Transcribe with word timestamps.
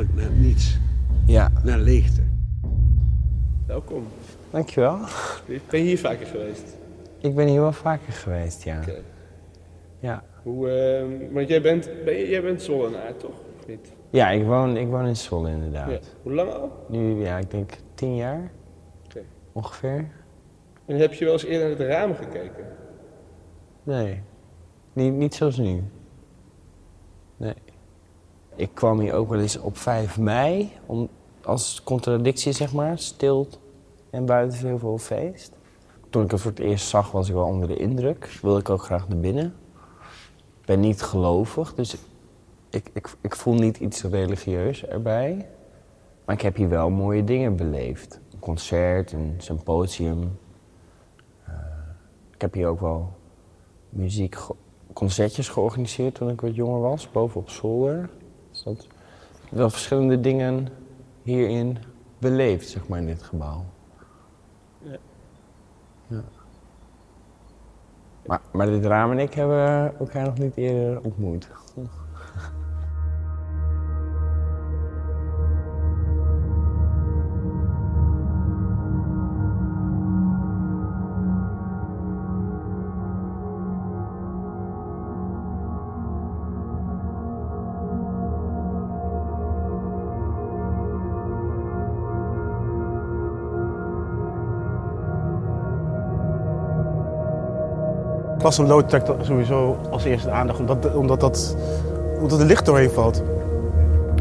eigenlijk 0.00 0.28
naar 0.30 0.38
niets, 0.46 0.78
Ja, 1.26 1.50
naar 1.64 1.78
leegte. 1.78 2.22
Welkom. 3.66 4.06
dankjewel. 4.50 4.98
Ben 5.46 5.80
je 5.80 5.86
hier 5.86 5.98
vaker 5.98 6.26
geweest? 6.26 6.76
Ik 7.18 7.34
ben 7.34 7.46
hier 7.46 7.60
wel 7.60 7.72
vaker 7.72 8.12
geweest, 8.12 8.62
ja. 8.62 8.78
Oké. 8.80 8.94
Ja, 9.98 10.24
Hoe, 10.42 10.70
ehm, 10.70 11.32
want 11.32 11.48
jij 11.48 11.62
bent, 11.62 11.90
ben 12.04 12.14
je, 12.14 12.28
jij 12.28 12.42
bent 12.42 12.62
Zollenaar, 12.62 13.16
toch? 13.16 13.30
Of 13.58 13.66
niet? 13.66 13.92
ja 14.10 14.30
ik, 14.30 14.44
woon, 14.44 14.76
ik 14.76 14.88
woon 14.88 15.06
in 15.06 15.16
Zwolle 15.16 15.50
inderdaad. 15.50 15.90
Ja. 15.90 15.98
Hoe 16.22 16.32
lang 16.32 16.52
al? 16.52 16.84
Nu, 16.88 17.22
ja, 17.24 17.38
ik 17.38 17.50
denk 17.50 17.70
tien 17.94 18.16
jaar 18.16 18.50
Oké. 19.04 19.20
ongeveer. 19.52 20.08
En 20.86 20.96
heb 20.96 21.12
je 21.12 21.24
wel 21.24 21.32
eens 21.34 21.44
eerder 21.44 21.68
naar 21.68 21.78
het 21.78 21.88
raam 21.88 22.14
gekeken? 22.14 22.64
Nee, 23.82 24.20
niet, 24.92 25.12
niet 25.12 25.34
zoals 25.34 25.56
nu. 25.58 25.82
Ik 28.60 28.74
kwam 28.74 29.00
hier 29.00 29.14
ook 29.14 29.28
wel 29.28 29.40
eens 29.40 29.58
op 29.58 29.76
5 29.76 30.18
mei, 30.18 30.72
om, 30.86 31.08
als 31.44 31.82
contradictie 31.82 32.52
zeg 32.52 32.72
maar, 32.72 32.98
stil 32.98 33.48
en 34.10 34.26
buiten 34.26 34.58
heel 34.66 34.78
veel 34.78 34.98
feest. 34.98 35.52
Toen 36.10 36.24
ik 36.24 36.30
het 36.30 36.40
voor 36.40 36.50
het 36.50 36.60
eerst 36.60 36.88
zag 36.88 37.10
was 37.10 37.28
ik 37.28 37.34
wel 37.34 37.44
onder 37.44 37.68
de 37.68 37.76
indruk. 37.76 38.38
Wilde 38.42 38.60
ik 38.60 38.70
ook 38.70 38.82
graag 38.82 39.08
naar 39.08 39.18
binnen. 39.18 39.54
Ik 40.60 40.66
ben 40.66 40.80
niet 40.80 41.02
gelovig, 41.02 41.74
dus 41.74 41.96
ik, 42.70 42.90
ik, 42.92 43.16
ik 43.20 43.36
voel 43.36 43.54
niet 43.54 43.78
iets 43.78 44.02
religieus 44.02 44.86
erbij. 44.86 45.48
Maar 46.24 46.34
ik 46.34 46.42
heb 46.42 46.56
hier 46.56 46.68
wel 46.68 46.90
mooie 46.90 47.24
dingen 47.24 47.56
beleefd. 47.56 48.20
Een 48.32 48.38
concert, 48.38 49.12
een 49.12 49.34
symposium. 49.38 50.38
Eh, 51.44 51.54
ik 52.34 52.40
heb 52.40 52.54
hier 52.54 52.68
ook 52.68 52.80
wel 52.80 53.12
muziek, 53.88 54.36
concertjes 54.92 55.48
georganiseerd 55.48 56.14
toen 56.14 56.30
ik 56.30 56.40
wat 56.40 56.54
jonger 56.54 56.80
was, 56.80 57.10
boven 57.10 57.40
op 57.40 57.50
zolder. 57.50 58.10
Dus 58.64 58.76
dat 58.76 58.86
wel 59.50 59.70
verschillende 59.70 60.20
dingen 60.20 60.68
hierin 61.22 61.78
beleefd, 62.18 62.68
zeg 62.68 62.88
maar, 62.88 62.98
in 62.98 63.06
dit 63.06 63.22
gebouw. 63.22 63.64
Ja. 64.78 64.96
Ja. 66.06 66.22
Maar, 68.26 68.40
maar 68.52 68.66
dit 68.66 68.84
raam 68.84 69.10
en 69.10 69.18
ik 69.18 69.34
hebben 69.34 69.98
elkaar 69.98 70.24
nog 70.24 70.38
niet 70.38 70.56
eerder 70.56 71.00
ontmoet. 71.00 71.48
Klassenlood 98.50 98.88
trekt 98.88 99.06
dat 99.06 99.16
sowieso 99.20 99.78
als 99.90 100.04
eerste 100.04 100.28
de 100.28 100.34
aandacht, 100.34 100.60
omdat, 100.60 100.94
omdat, 100.94 101.20
dat, 101.20 101.56
omdat 102.20 102.40
er 102.40 102.46
licht 102.46 102.66
doorheen 102.66 102.90
valt. 102.90 103.22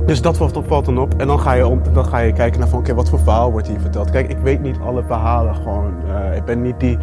Dus 0.06 0.22
dat 0.22 0.38
valt, 0.38 0.86
dan 0.86 0.98
op. 0.98 1.14
En 1.18 1.28
dan 1.28 1.40
ga 1.40 1.54
je, 1.54 1.68
om, 1.68 1.82
dan 1.94 2.06
ga 2.06 2.18
je 2.18 2.34
kijken 2.34 2.60
naar 2.60 2.70
van, 2.70 2.80
oké, 2.80 2.94
wat 2.94 3.10
voor 3.10 3.20
verhaal 3.20 3.52
wordt 3.52 3.68
hier 3.68 3.80
verteld. 3.80 4.10
Kijk, 4.10 4.30
ik 4.30 4.38
weet 4.38 4.62
niet 4.62 4.78
alle 4.86 5.04
verhalen 5.04 5.56
gewoon. 5.56 5.94
Eh, 6.08 6.36
ik 6.36 6.46
ben 6.46 6.62
niet 6.62 6.80
die, 6.80 6.98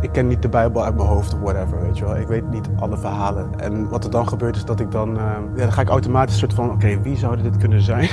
ik 0.00 0.12
ken 0.12 0.26
niet 0.26 0.42
de 0.42 0.48
Bijbel 0.48 0.84
uit 0.84 0.96
mijn 0.96 1.08
hoofd 1.08 1.34
of 1.34 1.40
whatever, 1.40 1.80
weet 1.80 1.98
je 1.98 2.04
wel. 2.04 2.16
Ik 2.16 2.26
weet 2.26 2.50
niet 2.50 2.68
alle 2.78 2.96
verhalen. 2.96 3.48
En 3.56 3.88
wat 3.88 4.04
er 4.04 4.10
dan 4.10 4.28
gebeurt 4.28 4.56
is 4.56 4.64
dat 4.64 4.80
ik 4.80 4.90
dan, 4.90 5.16
eh, 5.16 5.24
ja, 5.54 5.62
dan 5.62 5.72
ga 5.72 5.80
ik 5.80 5.88
automatisch 5.88 6.32
een 6.34 6.40
soort 6.40 6.54
van, 6.54 6.70
oké, 6.70 7.00
wie 7.02 7.16
zou 7.16 7.42
dit 7.42 7.56
kunnen 7.56 7.80
zijn? 7.82 8.08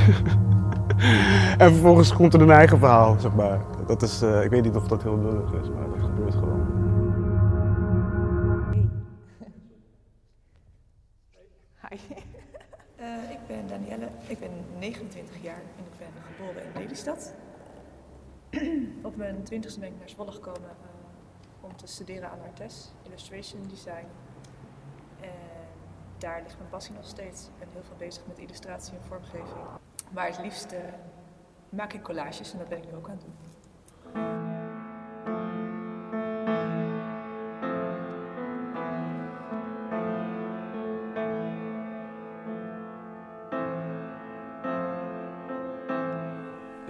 en 1.57 1.71
vervolgens 1.71 2.13
komt 2.13 2.33
er 2.33 2.41
een 2.41 2.51
eigen 2.51 2.79
verhaal, 2.79 3.15
zeg 3.19 3.33
maar. 3.33 3.59
Dat 3.87 4.01
is, 4.01 4.21
eh, 4.21 4.43
ik 4.43 4.49
weet 4.49 4.63
niet 4.63 4.75
of 4.75 4.87
dat 4.87 5.03
heel 5.03 5.19
lullig 5.21 5.53
is, 5.61 5.69
maar 5.69 5.99
dat 5.99 6.09
gebeurt 6.09 6.33
gewoon. 6.33 6.52
Hi. 11.89 11.99
Eh, 12.95 13.31
ik 13.31 13.47
ben 13.47 13.67
Danielle, 13.67 14.09
ik 14.27 14.39
ben 14.39 14.51
29 14.77 15.41
jaar 15.41 15.61
en 15.77 15.85
ik 15.85 15.97
ben 15.97 16.23
geboren 16.23 16.63
in 16.63 16.71
Lelystad. 16.73 17.33
Op 19.07 19.15
mijn 19.15 19.35
20ste 19.35 19.79
ben 19.79 19.89
ik 19.89 19.97
naar 19.99 20.09
Zwolle 20.09 20.31
gekomen 20.31 20.69
eh, 20.69 21.63
om 21.63 21.75
te 21.75 21.87
studeren 21.87 22.29
aan 22.29 22.41
Artes, 22.41 22.91
Illustration 23.03 23.67
Design. 23.67 24.05
En 25.21 25.29
daar 26.17 26.41
ligt 26.41 26.57
mijn 26.57 26.69
passie 26.69 26.93
nog 26.93 27.07
steeds. 27.07 27.47
Ik 27.47 27.59
ben 27.59 27.67
heel 27.71 27.83
veel 27.83 27.97
bezig 27.97 28.27
met 28.27 28.39
illustratie 28.39 28.93
en 28.93 29.03
vormgeving. 29.03 29.65
Maar 30.11 30.27
het 30.27 30.39
liefst 30.39 30.75
maak 31.69 31.93
ik 31.93 32.01
collages 32.01 32.51
en 32.51 32.57
dat 32.57 32.69
ben 32.69 32.77
ik 32.77 32.85
nu 32.85 32.95
ook 32.95 33.09
aan 33.09 33.15
het 33.15 33.21
doen. 33.21 33.52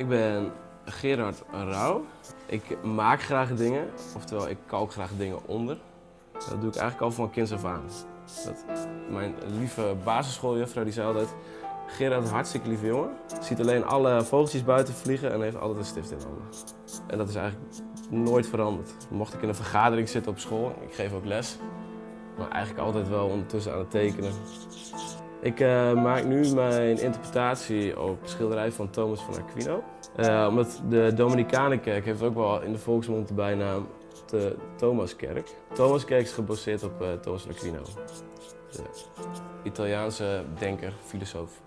Ik 0.04 0.10
ben 0.10 0.52
Gerard 0.86 1.44
Rauw. 1.52 2.06
Ik 2.46 2.84
maak 2.84 3.22
graag 3.22 3.56
dingen, 3.56 3.90
oftewel 4.16 4.50
ik 4.50 4.58
kalk 4.66 4.92
graag 4.92 5.10
dingen 5.18 5.48
onder. 5.48 5.78
Dat 6.32 6.62
doe 6.62 6.70
ik 6.70 6.76
eigenlijk 6.76 7.02
al 7.02 7.12
van 7.12 7.30
kinds 7.30 7.52
af 7.52 7.66
aan. 7.66 7.84
Dat, 8.46 8.88
mijn 9.10 9.34
lieve 9.58 9.96
basisschooljuffrouw 10.04 10.84
die 10.84 10.94
zei 10.94 11.08
altijd... 11.08 11.36
Gerard 11.88 12.30
hartstikke 12.30 12.68
lieve 12.68 12.86
jongen. 12.86 13.10
Ziet 13.42 13.60
alleen 13.60 13.86
alle 13.86 14.24
vogeltjes 14.24 14.64
buiten 14.64 14.94
vliegen 14.94 15.34
en 15.34 15.42
heeft 15.42 15.60
altijd 15.60 15.80
een 15.80 15.86
stift 15.86 16.12
in 16.12 16.18
handen. 16.18 16.46
En 17.08 17.18
dat 17.18 17.30
is 17.30 17.36
eigenlijk 17.36 17.72
nooit 18.10 18.48
veranderd. 18.48 18.94
Mocht 19.10 19.34
ik 19.34 19.42
in 19.42 19.48
een 19.48 19.56
vergadering 19.56 20.10
zitten 20.10 20.32
op 20.32 20.40
school, 20.40 20.76
ik 20.82 20.94
geef 20.94 21.14
ook 21.14 21.26
les. 21.26 21.58
Maar 22.38 22.50
eigenlijk 22.50 22.86
altijd 22.86 23.10
wel 23.10 23.28
ondertussen 23.28 23.74
aan 23.74 23.80
het 23.80 23.92
tekenen. 23.92 24.32
Ik 25.44 25.60
eh, 25.60 25.94
maak 25.94 26.24
nu 26.24 26.54
mijn 26.54 27.00
interpretatie 27.00 28.00
op 28.00 28.18
schilderij 28.24 28.72
van 28.72 28.90
Thomas 28.90 29.22
van 29.22 29.36
Aquino. 29.36 29.84
Eh, 30.16 30.46
omdat 30.50 30.82
de 30.90 31.14
Dominicanenkerk 31.16 32.06
heeft 32.06 32.22
ook 32.22 32.36
wel 32.36 32.62
in 32.62 32.72
de 32.72 32.78
volksmond 32.78 33.28
de 33.28 33.34
bijnaam 33.34 33.88
de 34.26 34.56
Thomaskerk. 34.76 35.50
Thomaskerk 35.74 36.22
is 36.22 36.32
gebaseerd 36.32 36.84
op 36.84 37.02
eh, 37.02 37.14
Thomas 37.14 37.48
Aquino. 37.48 37.82
De 38.72 38.84
Italiaanse 39.64 40.44
denker, 40.60 40.94
filosoof. 41.04 41.62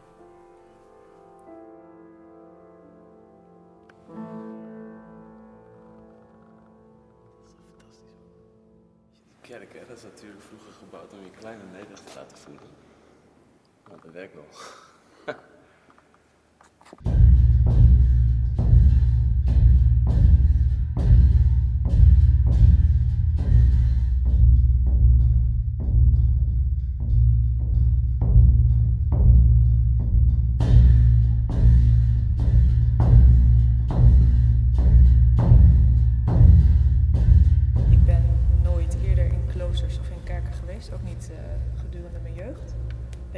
Kerk, 9.41 9.73
hè, 9.73 9.87
dat 9.89 9.97
is 9.97 10.03
natuurlijk 10.03 10.43
vroeger 10.43 10.73
gebouwd 10.79 11.13
om 11.13 11.19
je 11.25 11.31
kleine 11.39 11.63
Nederland 11.73 12.07
te 12.07 12.19
laten 12.19 12.39
voelen. 12.39 12.63
Maar 13.89 13.99
dat 14.03 14.13
werkt 14.13 14.35
nog. 14.35 14.86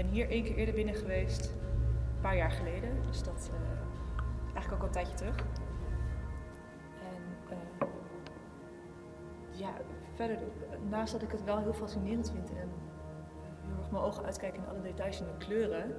Ben 0.02 0.06
hier 0.06 0.28
één 0.28 0.44
keer 0.44 0.56
eerder 0.56 0.74
binnen 0.74 0.94
geweest, 0.94 1.44
een 1.44 2.20
paar 2.20 2.36
jaar 2.36 2.50
geleden, 2.50 3.02
dus 3.06 3.22
dat 3.22 3.50
eh, 3.52 4.22
eigenlijk 4.54 4.72
ook 4.72 4.80
al 4.80 4.86
een 4.86 4.92
tijdje 4.92 5.14
terug. 5.14 5.36
En 7.00 7.48
eh, 7.48 7.88
ja, 9.50 9.72
verder, 10.14 10.38
naast 10.88 11.12
dat 11.12 11.22
ik 11.22 11.30
het 11.30 11.44
wel 11.44 11.58
heel 11.58 11.72
fascinerend 11.72 12.30
vind 12.30 12.50
en 12.50 12.68
heel 13.66 13.78
erg 13.78 13.90
mijn 13.90 14.04
ogen 14.04 14.24
uitkijken 14.24 14.62
in 14.62 14.68
alle 14.68 14.80
details 14.82 15.20
en 15.20 15.26
de 15.26 15.44
kleuren, 15.44 15.84
eh, 15.84 15.96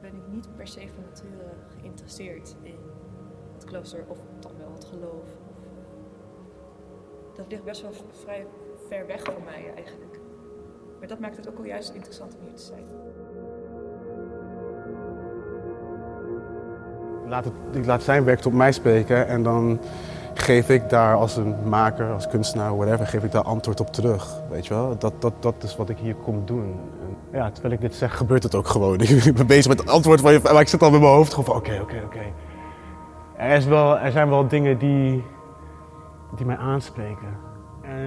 ben 0.00 0.16
ik 0.16 0.28
niet 0.28 0.56
per 0.56 0.66
se 0.66 0.88
van 0.88 1.04
nature 1.04 1.54
geïnteresseerd 1.78 2.56
in 2.62 2.78
het 3.52 3.64
klooster 3.64 4.04
of 4.08 4.18
dan 4.38 4.56
wel 4.58 4.72
het 4.72 4.84
geloof. 4.84 5.36
Of, 5.50 5.56
dat 7.34 7.46
ligt 7.48 7.64
best 7.64 7.82
wel 7.82 7.92
vrij 8.10 8.46
ver 8.88 9.06
weg 9.06 9.22
van 9.22 9.44
mij 9.44 9.74
eigenlijk. 9.74 10.21
Maar 11.02 11.10
dat 11.10 11.20
maakt 11.20 11.36
het 11.36 11.48
ook 11.48 11.56
wel 11.56 11.66
juist 11.66 11.94
interessant 11.94 12.34
om 12.34 12.40
hier 12.46 12.54
te 12.54 12.62
zijn. 12.62 12.84
laat 17.26 17.44
het, 17.44 17.54
ik 17.72 17.86
laat 17.86 18.02
zijn 18.02 18.24
werk 18.24 18.40
tot 18.40 18.52
mij 18.52 18.72
spreken 18.72 19.28
en 19.28 19.42
dan 19.42 19.80
geef 20.34 20.68
ik 20.68 20.88
daar 20.88 21.14
als 21.14 21.36
een 21.36 21.68
maker, 21.68 22.12
als 22.12 22.28
kunstenaar, 22.28 22.76
whatever, 22.76 23.06
geef 23.06 23.24
ik 23.24 23.32
daar 23.32 23.42
antwoord 23.42 23.80
op 23.80 23.92
terug. 23.92 24.40
Weet 24.50 24.66
je 24.66 24.74
wel? 24.74 24.98
Dat, 24.98 25.12
dat, 25.18 25.32
dat 25.40 25.54
is 25.62 25.76
wat 25.76 25.88
ik 25.88 25.98
hier 25.98 26.14
kom 26.14 26.46
doen. 26.46 26.80
En 27.00 27.38
ja, 27.38 27.50
terwijl 27.50 27.74
ik 27.74 27.80
dit 27.80 27.94
zeg, 27.94 28.16
gebeurt 28.16 28.42
het 28.42 28.54
ook 28.54 28.68
gewoon. 28.68 29.00
Ik 29.30 29.34
ben 29.34 29.46
bezig 29.46 29.68
met 29.68 29.78
het 29.78 29.88
antwoord, 29.90 30.22
maar 30.22 30.40
maar 30.42 30.60
ik 30.60 30.68
zit 30.68 30.82
al 30.82 30.90
met 30.90 31.00
mijn 31.00 31.12
hoofd 31.12 31.30
gewoon 31.30 31.44
van 31.44 31.56
oké, 31.56 31.78
oké, 31.82 32.02
oké. 32.04 32.24
Er, 33.36 33.56
is 33.56 33.64
wel- 33.64 33.98
er 33.98 34.12
zijn 34.12 34.28
wel 34.28 34.48
dingen 34.48 34.78
die, 34.78 35.24
die 36.36 36.46
mij 36.46 36.56
aanspreken. 36.56 37.50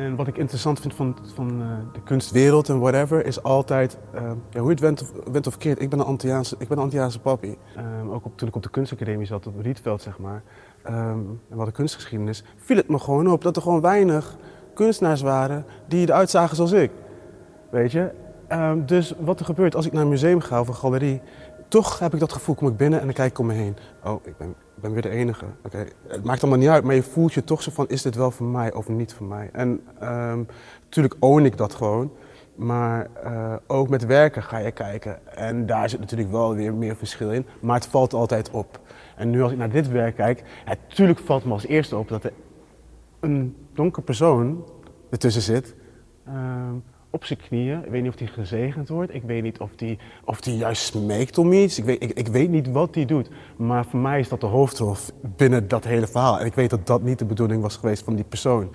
En 0.05 0.15
wat 0.15 0.27
ik 0.27 0.37
interessant 0.37 0.79
vind 0.79 0.93
van, 0.93 1.17
van 1.33 1.61
eh, 1.61 1.67
de 1.93 2.01
kunstwereld 2.01 2.69
en 2.69 2.79
whatever, 2.79 3.25
is 3.25 3.43
altijd, 3.43 3.97
eh, 4.13 4.31
hoe 4.51 4.63
je 4.63 4.69
het 4.69 4.79
went 4.79 5.01
of, 5.01 5.11
went 5.31 5.47
of 5.47 5.53
verkeerd, 5.53 5.81
ik 5.81 5.89
ben 5.89 5.99
een 5.99 6.05
Antilliaanse, 6.05 6.55
ik 6.59 6.67
ben 6.67 6.77
een 6.77 6.83
Antilliaanse 6.83 7.19
papi. 7.19 7.57
Ehm, 7.75 8.09
ook 8.09 8.25
op, 8.25 8.37
toen 8.37 8.47
ik 8.47 8.55
op 8.55 8.63
de 8.63 8.69
kunstacademie 8.69 9.25
zat, 9.25 9.47
op 9.47 9.59
Rietveld 9.59 10.01
zeg 10.01 10.17
maar, 10.17 10.43
ehm, 10.83 10.97
en 10.97 11.39
we 11.47 11.55
hadden 11.55 11.73
kunstgeschiedenis, 11.73 12.43
viel 12.57 12.77
het 12.77 12.89
me 12.89 12.99
gewoon 12.99 13.31
op 13.31 13.41
dat 13.41 13.55
er 13.55 13.61
gewoon 13.61 13.81
weinig 13.81 14.37
kunstenaars 14.73 15.21
waren 15.21 15.65
die 15.87 16.07
eruit 16.07 16.29
zagen 16.29 16.55
zoals 16.55 16.71
ik. 16.71 16.91
Weet 17.69 17.91
je? 17.91 18.11
Ehm, 18.47 18.85
dus 18.85 19.13
wat 19.19 19.39
er 19.39 19.45
gebeurt 19.45 19.75
als 19.75 19.85
ik 19.85 19.91
naar 19.91 20.01
een 20.01 20.09
museum 20.09 20.41
ga 20.41 20.59
of 20.59 20.67
een 20.67 20.75
galerie, 20.75 21.21
toch 21.67 21.99
heb 21.99 22.13
ik 22.13 22.19
dat 22.19 22.33
gevoel, 22.33 22.55
kom 22.55 22.67
ik 22.67 22.77
binnen 22.77 22.99
en 22.99 23.05
dan 23.05 23.15
kijk 23.15 23.31
ik 23.31 23.39
om 23.39 23.45
me 23.45 23.53
heen. 23.53 23.77
Oh, 24.03 24.25
ik 24.25 24.37
ben, 24.37 24.55
ben 24.75 24.93
weer 24.93 25.01
de 25.01 25.09
enige. 25.09 25.45
Oké, 25.65 25.85
Het 26.07 26.23
maakt 26.23 26.41
allemaal 26.41 26.59
niet 26.59 26.69
uit, 26.69 26.83
maar 26.83 26.95
je 26.95 27.03
voelt 27.03 27.33
je 27.33 27.43
toch 27.43 27.61
zo 27.61 27.71
van, 27.71 27.87
is 27.89 28.01
dit 28.01 28.15
wel 28.15 28.31
voor 28.31 28.45
mij 28.45 28.73
of 28.73 28.87
niet 28.87 29.13
voor 29.13 29.25
mij? 29.25 29.49
En 29.53 29.81
ehm, 29.99 30.43
natuurlijk 30.83 31.15
own 31.19 31.43
ik 31.45 31.57
dat 31.57 31.75
gewoon. 31.75 32.11
Maar 32.55 33.07
eh, 33.23 33.53
ook 33.67 33.89
met 33.89 34.05
werken 34.05 34.43
ga 34.43 34.57
je 34.57 34.71
kijken. 34.71 35.35
En 35.37 35.65
daar 35.65 35.89
zit 35.89 35.99
natuurlijk 35.99 36.31
wel 36.31 36.55
weer 36.55 36.73
meer 36.73 36.95
verschil 36.95 37.31
in. 37.31 37.45
Maar 37.61 37.75
het 37.75 37.85
valt 37.85 38.13
altijd 38.13 38.51
op. 38.51 38.79
En 39.15 39.29
nu 39.29 39.41
als 39.41 39.51
ik 39.51 39.57
naar 39.57 39.69
dit 39.69 39.87
werk 39.87 40.15
kijk, 40.15 40.43
natuurlijk 40.65 41.19
valt 41.19 41.45
me 41.45 41.51
als 41.51 41.65
eerste 41.65 41.97
op 41.97 42.07
dat 42.07 42.23
er 42.23 42.33
een 43.19 43.55
donker 43.73 44.03
persoon 44.03 44.65
ertussen 45.09 45.41
zit. 45.41 45.75
ehm, 46.25 46.73
op 47.15 47.25
zijn 47.25 47.39
knieën. 47.39 47.83
Ik 47.85 47.91
weet 47.91 48.01
niet 48.01 48.11
of 48.11 48.19
hij 48.19 48.27
gezegend 48.27 48.89
wordt. 48.89 49.13
Ik 49.13 49.23
weet 49.23 49.43
niet 49.43 49.59
of 49.59 49.69
hij 49.75 49.97
of 50.23 50.41
die 50.41 50.57
juist 50.57 50.83
smeekt 50.83 51.37
om 51.37 51.53
iets. 51.53 51.77
Ik 51.77 51.83
weet, 51.83 52.17
ik, 52.17 52.27
weet 52.27 52.49
niet 52.49 52.71
wat 52.71 52.95
hij 52.95 53.05
doet. 53.05 53.29
Maar 53.57 53.85
voor 53.85 53.99
mij 53.99 54.19
is 54.19 54.29
dat 54.29 54.41
de 54.41 54.45
hoofdrol 54.45 54.95
binnen 55.21 55.67
dat 55.67 55.83
hele 55.83 56.07
verhaal. 56.07 56.39
En 56.39 56.45
ik 56.45 56.53
weet 56.53 56.69
dat 56.69 56.87
dat 56.87 57.01
niet 57.01 57.19
de 57.19 57.25
bedoeling 57.25 57.61
was 57.61 57.77
geweest 57.77 58.03
van 58.03 58.15
die 58.15 58.25
persoon. 58.25 58.69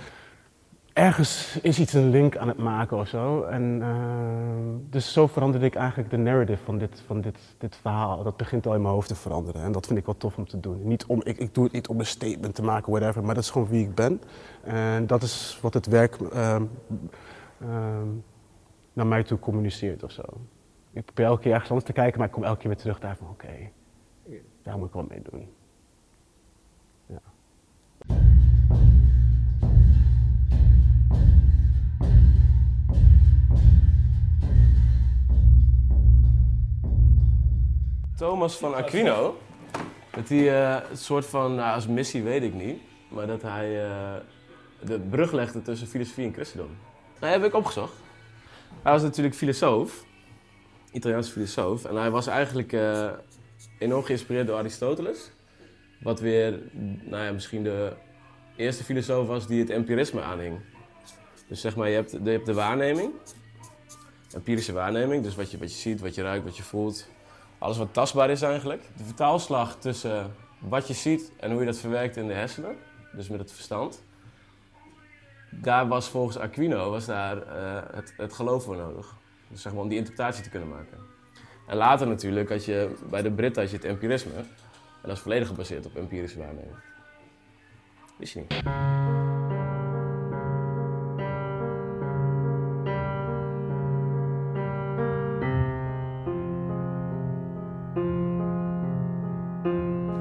Ergens 0.93 1.59
is 1.63 1.79
iets 1.79 1.93
een 1.93 2.11
link 2.11 2.37
aan 2.37 2.49
het 2.49 2.59
maken 2.59 2.97
of 2.97 3.09
zo. 3.09 3.43
En, 3.43 3.79
ehm, 3.83 4.91
dus 4.91 5.13
zo 5.13 5.27
veranderde 5.27 5.67
ik 5.67 5.75
eigenlijk 5.75 6.11
de 6.11 6.17
narrative 6.17 6.65
van, 6.65 6.79
dit, 6.79 7.03
van 7.07 7.21
dit, 7.21 7.39
dit 7.59 7.77
verhaal. 7.81 8.23
Dat 8.23 8.37
begint 8.37 8.67
al 8.67 8.75
in 8.75 8.83
mijn 8.83 8.95
hoofd 8.95 9.09
te 9.09 9.15
veranderen. 9.15 9.63
En 9.63 9.73
dat 9.73 9.87
vind 9.87 9.99
ik 9.99 10.05
wel 10.07 10.17
tof 10.17 10.37
om 10.37 10.49
te 10.49 10.61
doen. 10.61 10.81
Niet 10.83 11.07
om, 11.07 11.21
ik, 11.25 11.39
ik 11.39 11.55
doe 11.55 11.65
het 11.65 11.73
niet 11.73 11.89
om 11.89 11.99
een 11.99 12.07
statement 12.07 12.55
te 12.55 12.63
maken, 12.63 12.93
whatever. 12.93 13.25
Maar 13.25 13.35
dat 13.35 13.45
is 13.45 13.51
gewoon 13.51 13.69
wie 13.69 13.85
ik 13.85 13.95
ben. 13.95 14.21
En 14.63 15.07
dat 15.07 15.23
is 15.23 15.59
wat 15.63 15.75
het 15.75 15.87
werk 15.87 16.17
ehm, 16.17 16.65
ehm, 17.61 18.09
naar 19.01 19.09
mij 19.09 19.23
toe 19.23 19.39
communiceert 19.39 20.03
of 20.03 20.11
zo. 20.11 20.23
Ik 20.93 21.05
probeer 21.05 21.25
elke 21.25 21.43
keer 21.43 21.53
ergens 21.53 21.71
anders 21.71 21.87
te 21.87 21.93
kijken, 21.93 22.19
maar 22.19 22.27
ik 22.27 22.33
kom 22.33 22.45
elke 22.45 22.59
keer 22.59 22.69
weer 22.69 22.79
terug 22.79 23.01
daar 23.01 23.17
van 23.17 23.29
oké, 23.29 23.71
daar 24.63 24.79
moet 24.79 24.87
ik 24.87 24.93
wat 24.93 25.09
mee 25.09 25.23
doen. 25.31 25.49
Ja. 27.07 27.21
Thomas 38.17 38.57
van 38.57 38.75
Aquino, 38.75 39.37
dat 40.11 40.29
hij 40.29 40.39
eh, 40.39 40.91
een 40.91 40.97
soort 40.97 41.27
van, 41.27 41.55
nou, 41.55 41.75
als 41.75 41.87
missie 41.87 42.23
weet 42.23 42.43
ik 42.43 42.55
niet, 42.55 42.81
maar 43.09 43.27
dat 43.27 43.43
hij 43.43 43.85
eh, 43.85 44.15
de 44.85 44.99
brug 44.99 45.33
legde 45.33 45.63
tussen 45.63 45.89
filosofie 45.89 46.27
en 46.27 46.33
christendom. 46.33 46.71
Nou, 47.21 47.33
dat 47.33 47.43
heb 47.43 47.45
ik 47.45 47.55
opgezocht. 47.55 48.09
Hij 48.83 48.93
was 48.93 49.03
natuurlijk 49.03 49.35
filosoof, 49.35 50.05
Italiaanse 50.93 51.33
filosoof, 51.33 51.85
en 51.85 51.97
hij 51.97 52.11
was 52.11 52.27
eigenlijk 52.27 52.73
eh, 52.73 53.11
enorm 53.79 54.03
geïnspireerd 54.03 54.47
door 54.47 54.57
Aristoteles. 54.57 55.31
Wat 56.01 56.21
weer, 56.21 56.61
nou 57.05 57.25
ja, 57.25 57.33
misschien 57.33 57.63
de 57.63 57.93
eerste 58.57 58.85
filosoof 58.85 59.27
was 59.27 59.47
die 59.47 59.61
het 59.61 59.71
empirisme 59.71 60.23
aanhing. 60.23 60.61
Dus 61.49 61.61
zeg 61.61 61.77
maar, 61.77 61.89
je 61.89 61.95
hebt, 61.95 62.11
je 62.11 62.31
hebt 62.31 62.47
de 62.47 62.55
waarneming, 62.55 63.13
empirische 64.35 64.73
waarneming, 64.73 65.23
dus 65.23 65.35
wat 65.35 65.51
je, 65.51 65.59
wat 65.59 65.73
je 65.73 65.79
ziet, 65.79 66.01
wat 66.01 66.15
je 66.15 66.23
ruikt, 66.23 66.45
wat 66.45 66.57
je 66.57 66.63
voelt, 66.63 67.09
alles 67.59 67.77
wat 67.77 67.95
tastbaar 67.95 68.31
is 68.31 68.43
eigenlijk. 68.43 68.83
De 68.97 69.05
vertaalslag 69.05 69.77
tussen 69.79 70.35
wat 70.59 70.89
je 70.89 70.95
ziet 70.95 71.33
en 71.37 71.51
hoe 71.51 71.61
je 71.61 71.67
dat 71.67 71.79
verwerkt 71.79 72.17
in 72.17 72.27
de 72.27 72.35
hersenen, 72.35 72.77
dus 73.13 73.29
met 73.29 73.39
het 73.39 73.53
verstand. 73.53 74.03
Daar 75.51 75.89
was 75.89 76.09
volgens 76.09 76.39
Aquino 76.39 76.91
was 76.91 77.07
daar, 77.07 77.43
eh, 77.43 77.95
het, 77.95 78.15
het 78.17 78.33
geloof 78.33 78.65
voor 78.65 78.77
nodig. 78.77 79.15
Dus 79.49 79.63
zeg 79.63 79.73
maar 79.73 79.83
om 79.83 79.89
die 79.89 79.99
interpretatie 79.99 80.43
te 80.43 80.51
kunnen 80.51 80.69
maken. 80.69 80.99
En 81.67 81.77
later 81.77 82.07
natuurlijk 82.07 82.49
had 82.49 82.65
je 82.65 82.97
bij 83.11 83.23
de 83.23 83.31
Britten 83.31 83.63
had 83.63 83.71
je 83.71 83.77
het 83.77 83.87
empirisme. 83.87 84.33
En 84.35 85.09
dat 85.09 85.17
is 85.17 85.23
volledig 85.23 85.49
gebaseerd 85.49 85.87
op 85.87 85.97
empirische 85.97 86.39
waarneming. 86.39 86.77
Wist 88.17 88.33
je 88.33 88.41
niet? 88.41 88.49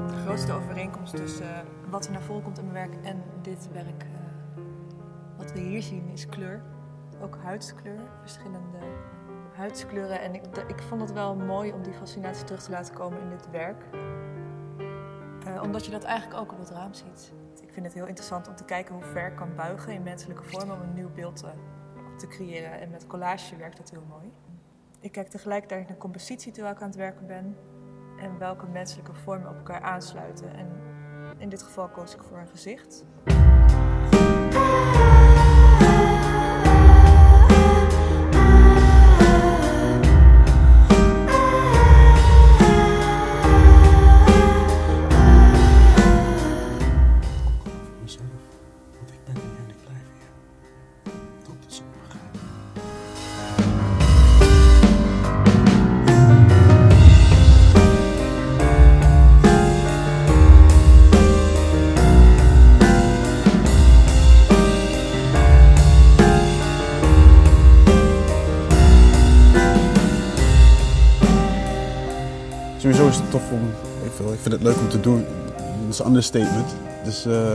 De 0.06 0.22
grootste 0.24 0.52
overeenkomst 0.52 1.16
tussen 1.16 1.54
eh, 1.54 1.60
wat 1.90 2.06
er 2.06 2.12
naar 2.12 2.22
voren 2.22 2.42
komt 2.42 2.58
in 2.58 2.72
mijn 2.72 2.90
werk 2.90 3.04
en 3.04 3.22
dit 3.42 3.68
werk, 3.72 4.02
eh, 4.02 4.29
wat 5.40 5.52
we 5.52 5.58
hier 5.58 5.82
zien, 5.82 6.08
is 6.12 6.26
kleur. 6.26 6.62
Ook 7.22 7.38
huidskleur, 7.42 8.00
verschillende 8.20 8.78
huidskleuren. 9.54 10.20
En 10.20 10.34
ik, 10.34 10.42
ik 10.66 10.82
vond 10.82 11.00
het 11.00 11.12
wel 11.12 11.36
mooi 11.36 11.72
om 11.72 11.82
die 11.82 11.92
fascinatie 11.92 12.44
terug 12.44 12.62
te 12.62 12.70
laten 12.70 12.94
komen 12.94 13.20
in 13.20 13.28
dit 13.28 13.50
werk. 13.50 13.84
Eh, 15.46 15.62
omdat 15.62 15.84
je 15.84 15.90
dat 15.90 16.04
eigenlijk 16.04 16.40
ook 16.40 16.52
op 16.52 16.58
het 16.58 16.70
raam 16.70 16.94
ziet. 16.94 17.32
Ik 17.62 17.72
vind 17.72 17.86
het 17.86 17.94
heel 17.94 18.06
interessant 18.06 18.48
om 18.48 18.56
te 18.56 18.64
kijken 18.64 18.94
hoe 18.94 19.04
ver 19.04 19.32
kan 19.32 19.54
buigen 19.56 19.92
in 19.92 20.02
menselijke 20.02 20.44
vorm 20.44 20.70
om 20.70 20.80
een 20.80 20.94
nieuw 20.94 21.10
beeld 21.14 21.42
eh, 21.42 21.50
te 22.16 22.26
creëren. 22.26 22.80
En 22.80 22.90
met 22.90 23.06
collage 23.06 23.56
werkt 23.56 23.76
dat 23.76 23.90
heel 23.90 24.04
mooi. 24.08 24.32
Ik 25.00 25.12
kijk 25.12 25.28
tegelijkertijd 25.28 25.80
naar 25.80 25.92
de 25.92 25.98
compositie 25.98 26.52
terwijl 26.52 26.74
ik 26.74 26.80
aan 26.80 26.88
het 26.88 26.96
werken 26.96 27.26
ben 27.26 27.56
en 28.18 28.38
welke 28.38 28.66
menselijke 28.66 29.14
vormen 29.14 29.48
op 29.48 29.56
elkaar 29.56 29.80
aansluiten. 29.80 30.54
En 30.54 30.68
in 31.38 31.48
dit 31.48 31.62
geval 31.62 31.88
koos 31.88 32.14
ik 32.14 32.22
voor 32.22 32.38
een 32.38 32.48
gezicht. 32.48 33.04
Het 74.50 74.62
leuk 74.62 74.76
om 74.76 74.88
te 74.88 75.00
doen. 75.00 75.24
Dat 75.56 75.88
is 75.92 75.98
een 75.98 76.06
understatement. 76.06 76.74
Dus 77.04 77.26
eh, 77.26 77.54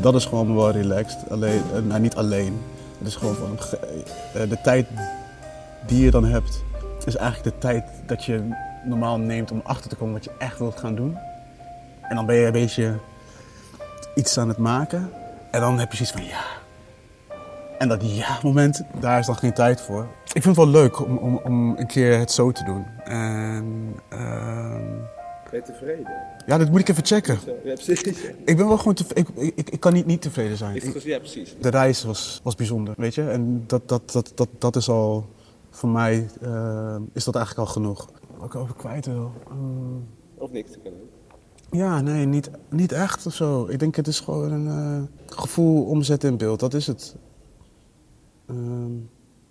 dat 0.00 0.14
is 0.14 0.24
gewoon 0.24 0.54
wel 0.54 0.70
relaxed. 0.70 1.30
Alleen, 1.30 1.62
eh, 1.74 1.82
nou, 1.82 2.00
niet 2.00 2.16
alleen. 2.16 2.62
Het 2.98 3.06
is 3.06 3.16
gewoon 3.16 3.34
van, 3.34 3.58
eh, 4.34 4.48
de 4.48 4.60
tijd 4.62 4.86
die 5.86 6.04
je 6.04 6.10
dan 6.10 6.24
hebt, 6.24 6.62
is 7.04 7.16
eigenlijk 7.16 7.54
de 7.54 7.60
tijd 7.60 7.84
dat 8.06 8.24
je 8.24 8.48
normaal 8.84 9.18
neemt 9.18 9.50
om 9.50 9.60
achter 9.64 9.90
te 9.90 9.96
komen 9.96 10.14
wat 10.14 10.24
je 10.24 10.30
echt 10.38 10.58
wilt 10.58 10.78
gaan 10.78 10.94
doen. 10.94 11.16
En 12.02 12.16
dan 12.16 12.26
ben 12.26 12.36
je 12.36 12.46
een 12.46 12.52
beetje 12.52 12.94
iets 14.14 14.38
aan 14.38 14.48
het 14.48 14.58
maken. 14.58 15.10
En 15.50 15.60
dan 15.60 15.78
heb 15.78 15.92
je 15.92 15.96
zoiets 15.96 16.14
van 16.14 16.24
ja. 16.24 16.44
En 17.78 17.88
dat 17.88 18.16
ja-moment, 18.16 18.82
daar 19.00 19.18
is 19.18 19.26
dan 19.26 19.36
geen 19.36 19.52
tijd 19.52 19.80
voor. 19.80 20.06
Ik 20.32 20.42
vind 20.42 20.44
het 20.44 20.56
wel 20.56 20.68
leuk 20.68 21.00
om, 21.00 21.16
om, 21.16 21.40
om 21.44 21.76
een 21.76 21.86
keer 21.86 22.18
het 22.18 22.32
zo 22.32 22.52
te 22.52 22.64
doen. 22.64 22.86
En 23.04 23.94
ehm, 24.08 24.82
Ben 25.50 25.60
je 25.60 25.66
tevreden? 25.66 26.06
ja, 26.46 26.58
dat 26.58 26.70
moet 26.70 26.80
ik 26.80 26.88
even 26.88 27.04
checken. 27.04 27.38
Ja, 27.64 27.72
precies. 27.74 28.02
Ik 28.44 28.56
ben 28.56 28.66
wel 28.68 28.78
gewoon 28.78 28.94
tevreden. 28.94 29.34
Ik, 29.36 29.52
ik, 29.56 29.70
ik 29.70 29.80
kan 29.80 29.92
niet 29.92 30.06
niet 30.06 30.22
tevreden 30.22 30.56
zijn. 30.56 30.76
Is 30.76 30.84
het? 30.94 31.02
Ja, 31.02 31.18
precies. 31.18 31.56
de 31.60 31.68
reis 31.68 32.04
was, 32.04 32.40
was 32.42 32.54
bijzonder, 32.54 32.94
weet 32.96 33.14
je. 33.14 33.22
En 33.30 33.64
dat, 33.66 33.88
dat, 33.88 34.12
dat, 34.12 34.32
dat, 34.34 34.48
dat 34.58 34.76
is 34.76 34.88
al, 34.88 35.26
voor 35.70 35.88
mij, 35.88 36.28
eh, 36.40 36.96
is 37.12 37.24
dat 37.24 37.34
eigenlijk 37.36 37.68
al 37.68 37.72
genoeg. 37.74 38.08
Wat 38.36 38.46
ik 38.46 38.54
over 38.54 38.74
kwijt 38.74 39.06
wil. 39.06 39.32
Ehm, 39.48 39.96
Of 40.34 40.50
niks 40.50 40.70
te 40.70 40.78
kunnen. 40.78 41.00
ja, 41.70 42.00
nee, 42.00 42.26
niet, 42.26 42.50
niet 42.70 42.92
echt 42.92 43.26
of 43.26 43.34
zo. 43.34 43.66
Ik 43.66 43.78
denk 43.78 43.96
het 43.96 44.06
is 44.06 44.20
gewoon 44.20 44.52
een 44.52 44.68
eh, 45.28 45.36
gevoel 45.36 45.84
omzetten 45.84 46.30
in 46.30 46.36
beeld. 46.36 46.60
Dat 46.60 46.74
is 46.74 46.86
het. 46.86 47.16
Ehm, 48.48 48.92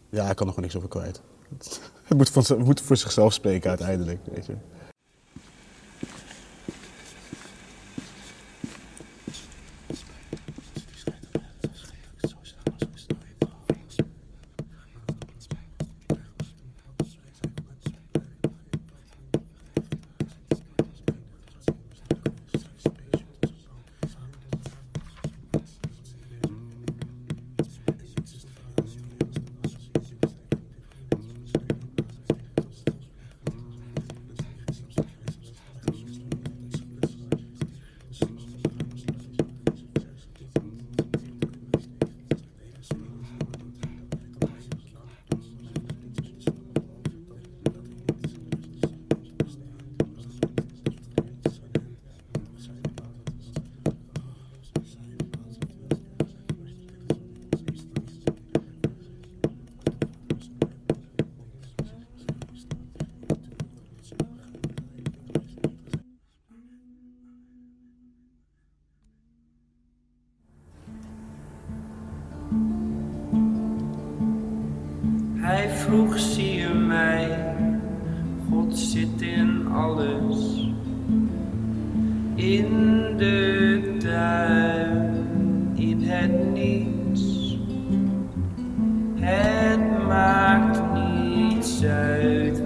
Ja, 0.10 0.30
ik 0.30 0.36
kan 0.36 0.48
er 0.48 0.54
gewoon 0.54 0.62
niks 0.70 0.76
over 0.76 0.90
kwijt. 0.90 1.22
Het 2.04 2.18
moet, 2.18 2.30
van, 2.30 2.44
het 2.48 2.66
moet 2.66 2.82
voor 2.82 2.98
zichzelf 2.98 3.34
spreken 3.34 3.70
uiteindelijk, 3.70 4.20
weet 4.34 4.46
je. 4.46 4.54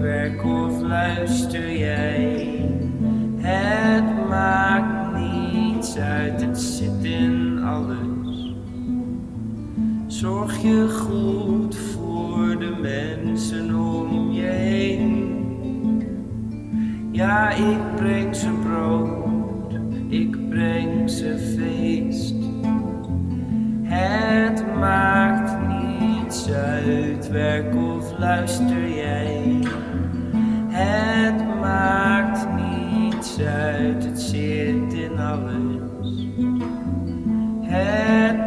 Werk 0.04 0.44
of 0.44 0.80
luister 0.80 1.76
jij. 1.76 2.58
Het 3.36 4.28
maakt 4.28 5.18
niets 5.18 5.98
uit, 5.98 6.40
het 6.40 6.60
zit 6.60 7.04
in 7.04 7.62
alles. 7.64 8.54
Zorg 10.06 10.62
je 10.62 10.88
goed 10.88 11.76
voor 11.76 12.58
de 12.58 12.74
mensen 12.82 13.74
om 13.74 14.32
je 14.32 14.46
heen. 14.46 15.32
Ja, 17.10 17.50
ik 17.50 17.96
breng 17.96 18.36
ze 18.36 18.50
brood, 18.62 19.74
ik 20.08 20.48
breng 20.48 21.10
ze 21.10 21.54
feest. 21.56 22.34
Het 23.82 24.64
maakt 24.78 25.56
niets 25.68 26.50
uit, 26.50 27.30
werk 27.30 27.74
of 27.74 28.18
luister 28.18 28.88
jij. 28.88 29.62
Het 30.84 31.60
maakt 31.60 32.46
niets 32.54 33.38
uit, 33.40 34.04
het 34.04 34.20
zit 34.20 34.92
in 34.92 35.18
alles. 35.18 36.26
Het 37.60 38.43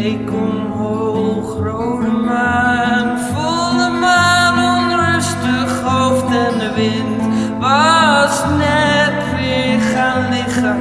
keek 0.00 0.30
omhoog, 0.32 1.48
rode 1.60 2.12
maan, 2.24 3.18
volle 3.32 3.88
maan, 4.00 4.56
onrustig 4.76 5.72
hoofd 5.84 6.24
en 6.24 6.58
de 6.58 6.70
wind 6.74 7.22
was 7.58 8.44
net 8.58 9.16
weer 9.36 9.80
gaan 9.80 10.22
liggen. 10.30 10.78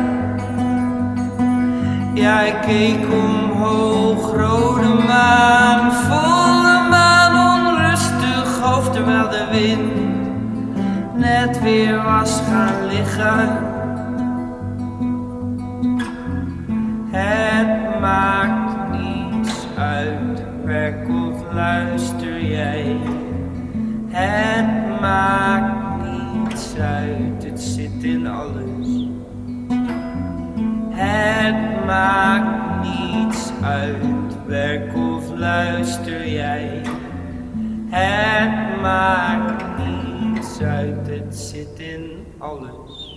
Ja, 2.13 2.33
hij 2.33 2.59
keek 2.65 3.13
omhoog, 3.13 4.31
rode 4.35 5.03
maan, 5.07 5.91
volle 5.91 6.87
maan, 6.89 7.33
onrustig 7.57 8.59
hoofd 8.61 8.93
terwijl 8.93 9.29
de 9.29 9.47
wind 9.51 9.93
net 11.15 11.61
weer 11.61 12.03
was 12.03 12.41
gaan 12.49 12.87
liggen. 12.87 13.78
Het 24.09 25.01
maakt 25.01 26.03
niets 26.03 26.75
uit, 26.75 27.43
het 27.43 27.61
zit 27.61 28.03
in 28.03 28.27
alles. 28.27 29.07
Het 30.89 31.85
maakt 31.85 32.87
niets 32.87 33.51
uit, 33.61 34.45
werk 34.45 34.95
of 34.95 35.37
luister 35.37 36.29
jij. 36.29 36.81
Het 37.89 38.81
maakt 38.81 39.63
niets 39.77 40.61
uit, 40.61 41.07
het 41.07 41.35
zit 41.35 41.79
in 41.79 42.25
alles. 42.37 43.08